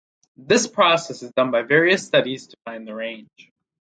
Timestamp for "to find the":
2.47-2.95